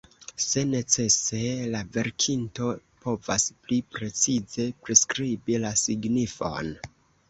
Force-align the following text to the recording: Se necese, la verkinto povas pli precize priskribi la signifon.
Se 0.43 0.61
necese, 0.69 1.41
la 1.75 1.81
verkinto 1.99 2.71
povas 3.05 3.47
pli 3.69 3.81
precize 3.95 4.69
priskribi 4.85 5.65
la 5.65 5.79
signifon. 5.89 6.79